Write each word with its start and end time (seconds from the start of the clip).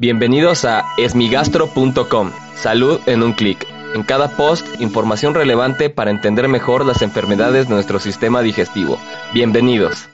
Bienvenidos 0.00 0.64
a 0.64 0.94
esmigastro.com. 0.96 2.32
Salud 2.56 3.00
en 3.04 3.22
un 3.22 3.34
clic. 3.34 3.66
En 3.94 4.02
cada 4.02 4.34
post, 4.34 4.66
información 4.80 5.34
relevante 5.34 5.90
para 5.90 6.10
entender 6.10 6.48
mejor 6.48 6.86
las 6.86 7.02
enfermedades 7.02 7.68
de 7.68 7.74
nuestro 7.74 8.00
sistema 8.00 8.40
digestivo. 8.40 8.98
Bienvenidos. 9.34 10.08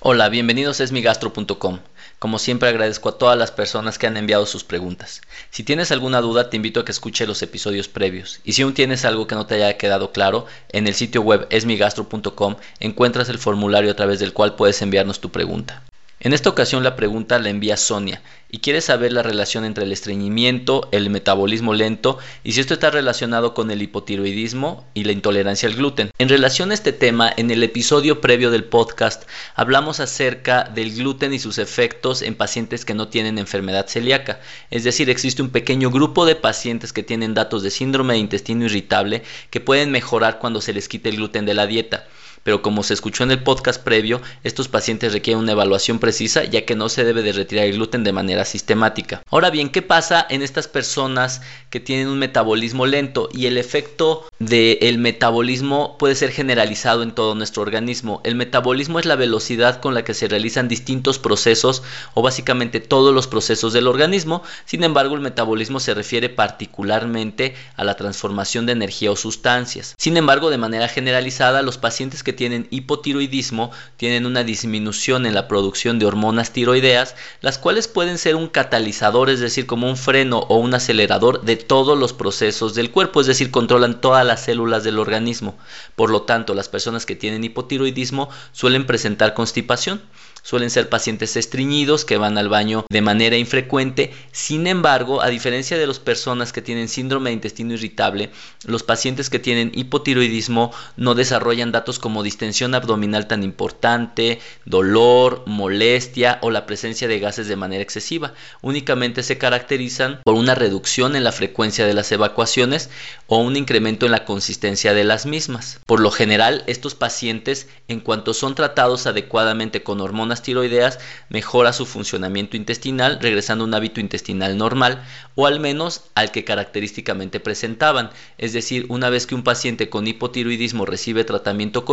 Hola, 0.00 0.28
bienvenidos 0.28 0.78
a 0.80 0.84
esmigastro.com. 0.84 1.78
Como 2.18 2.38
siempre 2.38 2.68
agradezco 2.68 3.08
a 3.08 3.16
todas 3.16 3.38
las 3.38 3.50
personas 3.50 3.98
que 3.98 4.06
han 4.06 4.18
enviado 4.18 4.44
sus 4.44 4.62
preguntas. 4.62 5.22
Si 5.48 5.64
tienes 5.64 5.90
alguna 5.90 6.20
duda 6.20 6.50
te 6.50 6.58
invito 6.58 6.80
a 6.80 6.84
que 6.84 6.92
escuche 6.92 7.26
los 7.26 7.40
episodios 7.40 7.88
previos. 7.88 8.40
Y 8.44 8.52
si 8.52 8.60
aún 8.60 8.74
tienes 8.74 9.06
algo 9.06 9.26
que 9.26 9.36
no 9.36 9.46
te 9.46 9.54
haya 9.54 9.78
quedado 9.78 10.12
claro, 10.12 10.44
en 10.68 10.86
el 10.86 10.92
sitio 10.92 11.22
web 11.22 11.46
esmigastro.com 11.48 12.56
encuentras 12.78 13.30
el 13.30 13.38
formulario 13.38 13.90
a 13.90 13.96
través 13.96 14.20
del 14.20 14.34
cual 14.34 14.54
puedes 14.54 14.82
enviarnos 14.82 15.18
tu 15.18 15.30
pregunta. 15.30 15.82
En 16.22 16.34
esta 16.34 16.50
ocasión 16.50 16.84
la 16.84 16.96
pregunta 16.96 17.38
la 17.38 17.48
envía 17.48 17.78
Sonia 17.78 18.20
y 18.50 18.58
quiere 18.58 18.82
saber 18.82 19.10
la 19.10 19.22
relación 19.22 19.64
entre 19.64 19.84
el 19.84 19.92
estreñimiento, 19.92 20.86
el 20.92 21.08
metabolismo 21.08 21.72
lento 21.72 22.18
y 22.44 22.52
si 22.52 22.60
esto 22.60 22.74
está 22.74 22.90
relacionado 22.90 23.54
con 23.54 23.70
el 23.70 23.80
hipotiroidismo 23.80 24.86
y 24.92 25.04
la 25.04 25.12
intolerancia 25.12 25.66
al 25.66 25.76
gluten. 25.76 26.10
En 26.18 26.28
relación 26.28 26.72
a 26.72 26.74
este 26.74 26.92
tema, 26.92 27.32
en 27.34 27.50
el 27.50 27.62
episodio 27.62 28.20
previo 28.20 28.50
del 28.50 28.64
podcast 28.64 29.22
hablamos 29.54 29.98
acerca 29.98 30.64
del 30.64 30.94
gluten 30.94 31.32
y 31.32 31.38
sus 31.38 31.56
efectos 31.56 32.20
en 32.20 32.34
pacientes 32.34 32.84
que 32.84 32.92
no 32.92 33.08
tienen 33.08 33.38
enfermedad 33.38 33.86
celíaca. 33.88 34.40
Es 34.70 34.84
decir, 34.84 35.08
existe 35.08 35.40
un 35.40 35.48
pequeño 35.48 35.90
grupo 35.90 36.26
de 36.26 36.36
pacientes 36.36 36.92
que 36.92 37.02
tienen 37.02 37.32
datos 37.32 37.62
de 37.62 37.70
síndrome 37.70 38.12
de 38.12 38.20
intestino 38.20 38.66
irritable 38.66 39.22
que 39.48 39.60
pueden 39.60 39.90
mejorar 39.90 40.38
cuando 40.38 40.60
se 40.60 40.74
les 40.74 40.86
quite 40.86 41.08
el 41.08 41.16
gluten 41.16 41.46
de 41.46 41.54
la 41.54 41.66
dieta 41.66 42.04
pero 42.42 42.62
como 42.62 42.82
se 42.82 42.94
escuchó 42.94 43.24
en 43.24 43.30
el 43.30 43.42
podcast 43.42 43.82
previo, 43.82 44.20
estos 44.44 44.68
pacientes 44.68 45.12
requieren 45.12 45.42
una 45.42 45.52
evaluación 45.52 45.98
precisa 45.98 46.44
ya 46.44 46.64
que 46.64 46.76
no 46.76 46.88
se 46.88 47.04
debe 47.04 47.22
de 47.22 47.32
retirar 47.32 47.66
el 47.66 47.74
gluten 47.74 48.04
de 48.04 48.12
manera 48.12 48.44
sistemática. 48.44 49.22
Ahora 49.30 49.50
bien, 49.50 49.70
¿qué 49.70 49.82
pasa 49.82 50.26
en 50.28 50.42
estas 50.42 50.68
personas 50.68 51.42
que 51.70 51.80
tienen 51.80 52.08
un 52.08 52.18
metabolismo 52.18 52.86
lento 52.86 53.28
y 53.32 53.46
el 53.46 53.58
efecto 53.58 54.26
del 54.38 54.98
metabolismo 54.98 55.96
puede 55.98 56.14
ser 56.14 56.30
generalizado 56.32 57.02
en 57.02 57.12
todo 57.12 57.34
nuestro 57.34 57.62
organismo? 57.62 58.20
El 58.24 58.34
metabolismo 58.34 58.98
es 58.98 59.06
la 59.06 59.16
velocidad 59.16 59.80
con 59.80 59.94
la 59.94 60.04
que 60.04 60.14
se 60.14 60.28
realizan 60.28 60.68
distintos 60.68 61.18
procesos 61.18 61.82
o 62.14 62.22
básicamente 62.22 62.80
todos 62.80 63.14
los 63.14 63.26
procesos 63.26 63.72
del 63.72 63.86
organismo, 63.86 64.42
sin 64.64 64.84
embargo 64.84 65.14
el 65.14 65.20
metabolismo 65.20 65.80
se 65.80 65.94
refiere 65.94 66.28
particularmente 66.28 67.54
a 67.76 67.84
la 67.84 67.94
transformación 67.94 68.66
de 68.66 68.72
energía 68.72 69.10
o 69.10 69.16
sustancias. 69.16 69.94
Sin 69.98 70.16
embargo, 70.16 70.50
de 70.50 70.58
manera 70.58 70.88
generalizada, 70.88 71.62
los 71.62 71.78
pacientes 71.78 72.22
que 72.22 72.29
tienen 72.32 72.66
hipotiroidismo 72.70 73.70
tienen 73.96 74.26
una 74.26 74.44
disminución 74.44 75.26
en 75.26 75.34
la 75.34 75.48
producción 75.48 75.98
de 75.98 76.06
hormonas 76.06 76.52
tiroideas, 76.52 77.14
las 77.40 77.58
cuales 77.58 77.88
pueden 77.88 78.18
ser 78.18 78.36
un 78.36 78.48
catalizador, 78.48 79.30
es 79.30 79.40
decir, 79.40 79.66
como 79.66 79.88
un 79.88 79.96
freno 79.96 80.38
o 80.38 80.56
un 80.56 80.74
acelerador 80.74 81.42
de 81.42 81.56
todos 81.56 81.98
los 81.98 82.12
procesos 82.12 82.74
del 82.74 82.90
cuerpo, 82.90 83.20
es 83.20 83.26
decir, 83.26 83.50
controlan 83.50 84.00
todas 84.00 84.26
las 84.26 84.44
células 84.44 84.84
del 84.84 84.98
organismo. 84.98 85.58
Por 85.96 86.10
lo 86.10 86.22
tanto, 86.22 86.54
las 86.54 86.68
personas 86.68 87.06
que 87.06 87.16
tienen 87.16 87.44
hipotiroidismo 87.44 88.28
suelen 88.52 88.86
presentar 88.86 89.34
constipación. 89.34 90.00
Suelen 90.42 90.70
ser 90.70 90.88
pacientes 90.88 91.36
estreñidos 91.36 92.06
que 92.06 92.16
van 92.16 92.38
al 92.38 92.48
baño 92.48 92.86
de 92.88 93.02
manera 93.02 93.36
infrecuente. 93.36 94.12
Sin 94.32 94.66
embargo, 94.66 95.20
a 95.20 95.28
diferencia 95.28 95.76
de 95.76 95.86
las 95.86 95.98
personas 95.98 96.52
que 96.52 96.62
tienen 96.62 96.88
síndrome 96.88 97.30
de 97.30 97.34
intestino 97.34 97.74
irritable, 97.74 98.30
los 98.64 98.82
pacientes 98.82 99.28
que 99.28 99.38
tienen 99.38 99.70
hipotiroidismo 99.74 100.72
no 100.96 101.14
desarrollan 101.14 101.72
datos 101.72 101.98
como 101.98 102.19
distensión 102.22 102.74
abdominal 102.74 103.26
tan 103.26 103.42
importante, 103.42 104.40
dolor, 104.64 105.44
molestia 105.46 106.38
o 106.42 106.50
la 106.50 106.66
presencia 106.66 107.08
de 107.08 107.18
gases 107.18 107.48
de 107.48 107.56
manera 107.56 107.82
excesiva. 107.82 108.34
Únicamente 108.62 109.22
se 109.22 109.38
caracterizan 109.38 110.20
por 110.24 110.34
una 110.34 110.54
reducción 110.54 111.16
en 111.16 111.24
la 111.24 111.32
frecuencia 111.32 111.86
de 111.86 111.94
las 111.94 112.10
evacuaciones 112.12 112.90
o 113.26 113.38
un 113.38 113.56
incremento 113.56 114.06
en 114.06 114.12
la 114.12 114.24
consistencia 114.24 114.94
de 114.94 115.04
las 115.04 115.26
mismas. 115.26 115.80
Por 115.86 116.00
lo 116.00 116.10
general, 116.10 116.64
estos 116.66 116.94
pacientes, 116.94 117.68
en 117.88 118.00
cuanto 118.00 118.34
son 118.34 118.54
tratados 118.54 119.06
adecuadamente 119.06 119.82
con 119.82 120.00
hormonas 120.00 120.42
tiroideas 120.42 120.98
mejora 121.28 121.72
su 121.72 121.86
funcionamiento 121.86 122.56
intestinal, 122.56 123.18
regresando 123.20 123.64
a 123.64 123.66
un 123.66 123.74
hábito 123.74 124.00
intestinal 124.00 124.56
normal, 124.56 125.02
o 125.34 125.46
al 125.46 125.60
menos 125.60 126.02
al 126.14 126.30
que 126.30 126.44
característicamente 126.44 127.40
presentaban. 127.40 128.10
Es 128.38 128.52
decir, 128.52 128.86
una 128.88 129.10
vez 129.10 129.26
que 129.26 129.34
un 129.34 129.42
paciente 129.42 129.88
con 129.88 130.06
hipotiroidismo 130.06 130.86
recibe 130.86 131.24
tratamiento 131.24 131.84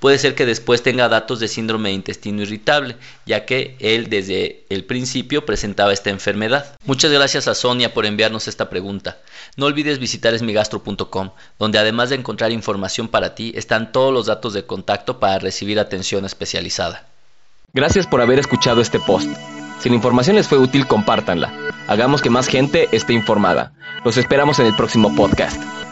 puede 0.00 0.18
ser 0.18 0.34
que 0.34 0.46
después 0.46 0.82
tenga 0.82 1.08
datos 1.08 1.40
de 1.40 1.48
síndrome 1.48 1.88
de 1.88 1.94
intestino 1.94 2.42
irritable, 2.42 2.96
ya 3.26 3.46
que 3.46 3.76
él 3.80 4.08
desde 4.10 4.64
el 4.68 4.84
principio 4.84 5.46
presentaba 5.46 5.92
esta 5.92 6.10
enfermedad. 6.10 6.76
Muchas 6.84 7.10
gracias 7.10 7.48
a 7.48 7.54
Sonia 7.54 7.94
por 7.94 8.06
enviarnos 8.06 8.48
esta 8.48 8.68
pregunta. 8.68 9.18
No 9.56 9.66
olvides 9.66 9.98
visitar 9.98 10.34
esmigastro.com, 10.34 11.30
donde 11.58 11.78
además 11.78 12.10
de 12.10 12.16
encontrar 12.16 12.52
información 12.52 13.08
para 13.08 13.34
ti, 13.34 13.52
están 13.56 13.92
todos 13.92 14.12
los 14.12 14.26
datos 14.26 14.52
de 14.52 14.64
contacto 14.66 15.18
para 15.20 15.38
recibir 15.38 15.78
atención 15.78 16.24
especializada. 16.24 17.06
Gracias 17.72 18.06
por 18.06 18.20
haber 18.20 18.38
escuchado 18.38 18.80
este 18.80 18.98
post. 19.00 19.28
Si 19.80 19.88
la 19.88 19.94
información 19.94 20.36
les 20.36 20.48
fue 20.48 20.58
útil, 20.58 20.86
compártanla. 20.86 21.52
Hagamos 21.86 22.22
que 22.22 22.30
más 22.30 22.48
gente 22.48 22.88
esté 22.92 23.12
informada. 23.12 23.72
Los 24.04 24.16
esperamos 24.16 24.58
en 24.58 24.66
el 24.66 24.76
próximo 24.76 25.14
podcast. 25.14 25.87